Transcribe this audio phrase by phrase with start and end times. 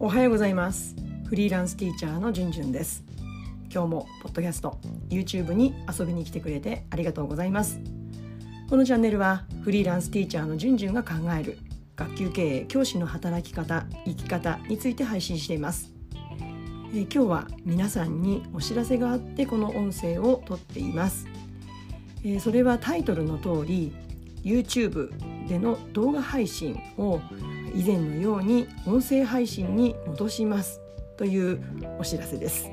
[0.00, 0.94] おはようございます。
[1.28, 3.02] フリーランスティーチャーのじゅんじゅんです。
[3.68, 4.78] 今日もポッドキャスト
[5.08, 7.80] YouTube に遊びに来てくれてありがとうございます。
[8.70, 11.58] このチャンネルはフリーランスティーチャーのじゅんじゅんが考える
[11.96, 15.92] 学級経営教師の働き方生き方について配信しています。
[16.94, 21.26] え今日は皆さんにお知らせがあってこの音声を撮っています、
[22.24, 23.92] えそれはタイトルの通り
[24.44, 27.20] YouTube での動画配信を
[27.74, 30.80] 以前のように音声配信に戻します。
[31.16, 31.60] という
[31.98, 32.70] お知らせです、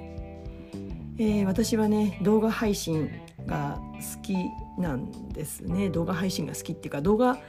[1.17, 3.09] えー、私はね動画配信
[3.47, 3.79] が
[4.15, 4.35] 好き
[4.77, 5.89] なんですね。
[5.89, 7.39] 動画配信が好きっていうか動画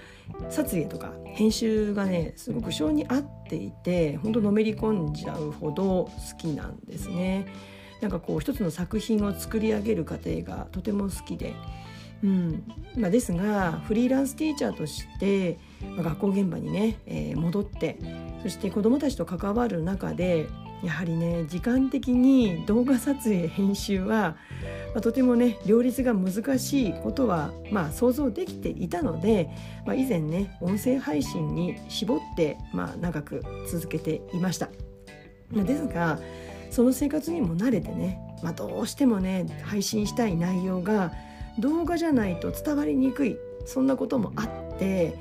[0.49, 7.47] 撮影とか編集がねすごく性に合っていて本当のめり込んじゃうほど好きなんですね。
[8.01, 11.55] なんかこう一つの作品を作り上げる過程がとても好きで
[12.23, 12.65] うん
[12.97, 15.59] まあ、ですがフリーランスティーチャーとして、
[15.97, 17.99] まあ、学校現場にね、えー、戻って
[18.43, 20.47] そして子どもたちと関わる中で
[20.83, 24.37] やはりね時間的に動画撮影編集は、
[24.95, 29.51] まあ、とてもね両立が難しいことは、まあ、想像できていたので、
[29.85, 34.69] まあ、以前ね音声配信に絞って、まあ、長く続けていました。
[35.53, 36.19] ですが
[36.71, 41.13] その生活にも慣れてね、まあ、どうしてもね配信したい内容が
[41.59, 45.17] 動画じゃないと伝わりにくいそんなこともあって、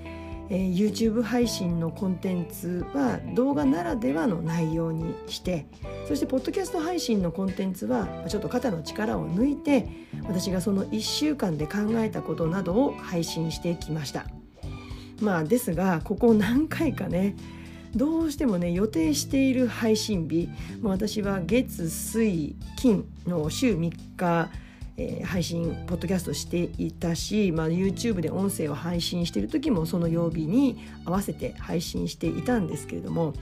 [0.49, 5.65] えー、YouTube 配信のコンテンツは動画ならではの内容にして
[6.07, 9.87] そしてポッドキャスト配信のコンテンツはちょっと肩の力を抜いて
[10.23, 14.25] 私がその1週間で考えたことなどを配信してきました。
[15.21, 17.35] まあですがここ何回かね
[17.95, 20.49] どうしてもね予定している配信日
[20.81, 24.49] 私は月水金の週3日
[24.97, 33.33] えー、配信ポッドキャストしていたし、まあ、YouTube で音声を配信している時もその曜日に合わせて配信していたんですけれども、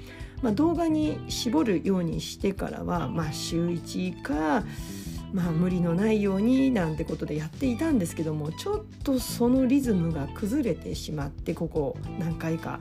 [0.42, 4.64] まあ、動画に絞るようにしてからは、まあ、週1か、
[5.32, 12.80] まあ、無理のないようになんてことでやっていたんですけどもちょっとそのリズムが崩れてしまってここ何回か。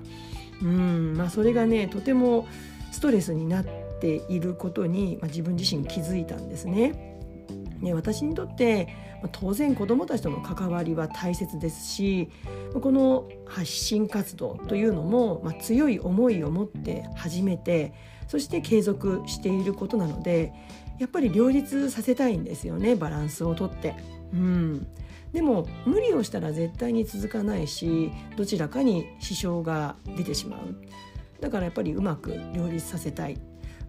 [0.63, 2.47] うんまあ、それがねとても
[2.93, 3.65] ストレスになっ
[4.01, 7.12] ていることに、まあ、自分自身気づいたんですね。
[7.83, 8.89] ね、私にとって
[9.33, 12.31] 当然子どもたちとの関わりは大切ですし
[12.75, 17.93] この発信活動というのも、まあ、強い思いを持って始めて
[18.29, 20.53] そして継続していることなので
[20.99, 23.95] やっぱり両立させたいんですよねバランスをとって。
[24.33, 24.87] うん。
[25.33, 30.77] でも無理をしたら絶対に続かないしどちらかに支障が出てしまう。
[31.41, 33.39] だからやっぱりうまく両立させたい、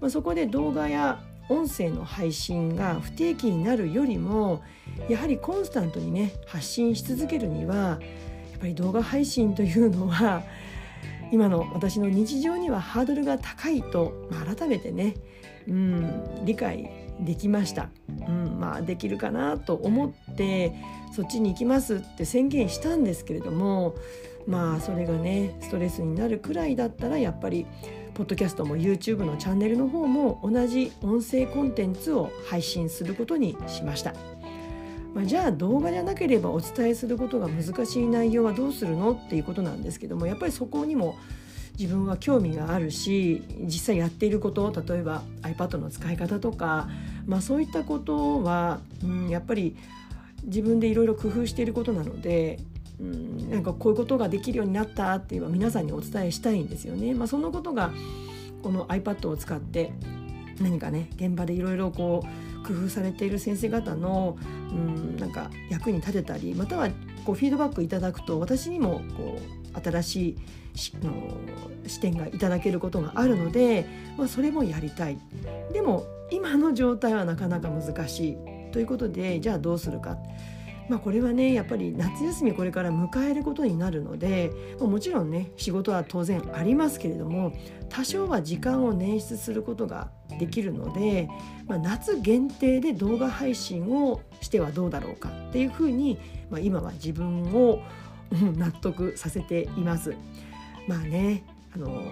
[0.02, 4.64] まあ、そこで動画や音声の配信が不定期になるよりも
[5.10, 7.98] やはりコンスタントにね発信し続けるにはや
[8.58, 10.44] っぱり動画配信というのは
[11.32, 15.16] 今の私の日常にはハードルが高いと、改めてね、
[15.68, 17.90] うん、理解できました、
[18.28, 20.74] うんまあ、できるかなと思って
[21.12, 23.96] そっちに行きますって宣言したんですけれども
[24.46, 27.66] まあそれがねストレスになるくらいだったらやっぱり
[28.14, 34.14] ポッドキャストも YouTube のチャンネルの方も同じ音声コンテンツを配信することにしました。
[35.16, 41.18] まあ、じゃあ動画じゃなければお伝えすることが難しい内容はどうするのっていうことなんですけどもやっぱりそこにも
[41.78, 46.90] 自分は興味があるし実際やっていること例えば iPad の使い方とか、
[47.26, 49.76] まあ、そういったことは、うん、やっぱり
[50.44, 52.60] 自分でいろいろ工夫していることなので
[53.00, 57.14] うん、なんかこういうことができるようになったっていう皆さんにお伝えしたいんですよね。
[57.14, 57.92] まあ、そのことが
[58.62, 59.94] この iPad を使って
[60.62, 64.38] 何かね現場でいろいろこう工夫されている先生方の、
[64.72, 66.90] うん、なんか役に立てたりまたは
[67.26, 69.40] こうフィードバックいただくと私にもこ
[69.76, 70.38] う新しい
[71.04, 71.12] の
[71.88, 73.86] 視点がいただけることがあるので、
[74.18, 75.18] まあ、それもやりたい。
[75.74, 78.38] でも今の状態はなかなか難しい。
[78.72, 80.18] ということでじゃあどうするか。
[80.90, 87.54] まあ、これはねやっぱり夏休みこれから迎えることになるのでもちろんね仕事は当然ありますけれども
[87.90, 91.30] 多少は時間を捻出することができるので、
[91.68, 96.20] まあ、夏限定で動画配信をしてはどうだろうかっていうふうに、
[96.50, 97.80] まあ、今は自分を
[98.32, 100.16] 納得させています。
[100.88, 101.44] まあね
[101.76, 102.04] あの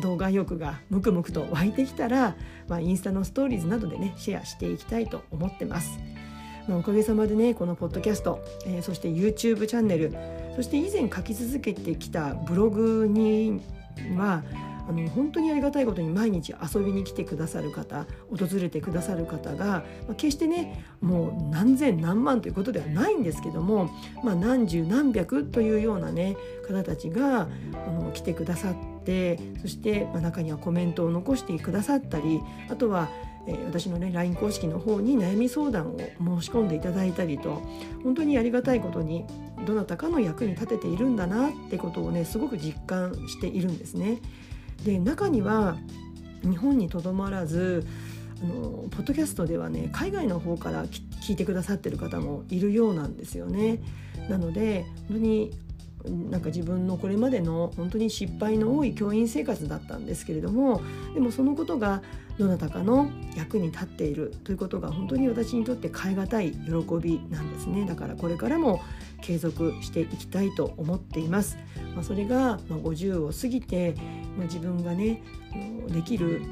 [0.00, 2.36] 動画欲がムクムクと湧いてきたら、
[2.68, 5.98] まあ、インスタのストーリーズなどでねシェアしていきたいと思ってます。
[6.68, 10.14] まあ、おかげさまでねこのポッドキャスト、えー、そして YouTube チャンネル
[10.54, 13.60] そして以前書き続けてきたブログに
[14.16, 14.42] は
[14.88, 23.90] あの本当にありがたいことに毎日遊びに来てくださる方訪れてくださる方が、まあ、決してねもう何千何万ということではないんですけども、
[24.24, 26.36] まあ、何十何百というようなね
[26.66, 27.46] 方たちがあ
[27.90, 33.08] の来てくださってそして、まあ、中にはコメントを残してくださったりあとは
[33.48, 37.62] えー、私のね LINE 公式の方に悩み相談を申し込んでいただいたりと
[38.04, 39.24] 本当にありがたいことに
[39.66, 44.20] どなたかの役に立てているんだなってことをねすごく実感しているんですね。
[44.84, 45.76] で中には
[46.42, 47.84] 日本にとどまらず
[48.42, 53.80] あのポッドキャストではね海外の方から聞いてくださってる方もいるようなんですよね。
[54.28, 55.50] なので本当に
[56.10, 60.80] なんか自分のこれまでの本当に失敗の多い教員生活だったんですけれども
[61.14, 62.02] でもそのことが
[62.38, 66.60] どなたかの役に立っているということが本当に私にとって代え難い喜
[67.00, 67.84] びなんですね。
[67.84, 68.80] だからこれからも
[69.22, 71.58] 継続していきたいと思っています、
[71.94, 73.94] まあ、それが、ま50を過ぎて、
[74.36, 75.22] まあ、自分がね
[75.88, 76.42] できる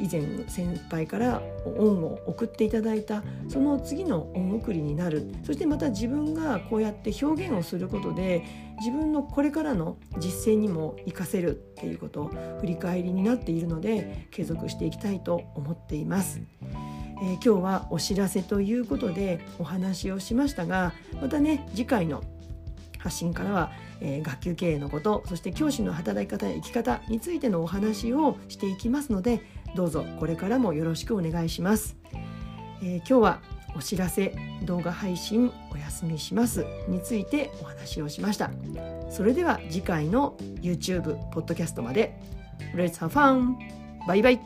[0.00, 8.44] 以前先輩から恩を送っていただいたその次の恩送りになるそしてまた自分がこうやって表現をすることで
[8.78, 12.30] 自分のこれからの実践にも活かせるっていうこと
[12.60, 16.40] 振り返りになっているので継続していきたいと思っています。
[17.22, 22.24] えー、今日はお知らせということでお話をしましたがまたね次回の
[23.02, 29.42] 発信からは、えー、学級経営のことそして教師の働き方や生き方についてのお話をしていきますので
[29.74, 31.96] どうぞこれからもよろしくお願いします。
[32.82, 33.40] えー、今日は
[33.74, 34.34] お知らせ
[34.64, 38.50] 動画配信お休みしますについてお話をしました
[39.08, 42.18] それでは次回の YouTube ポッドキャストまで
[42.74, 43.54] Let's have fun!
[44.06, 44.40] バイバイ